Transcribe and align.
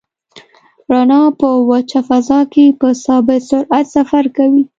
رڼا 0.91 1.21
په 1.39 1.47
وچه 1.69 1.99
فضا 2.07 2.39
کې 2.53 2.65
په 2.79 2.87
ثابت 3.03 3.41
سرعت 3.49 3.85
سفر 3.95 4.23
کوي. 4.37 4.63